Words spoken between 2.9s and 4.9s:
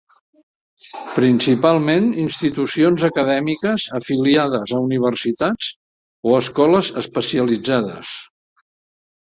acadèmiques afiliades a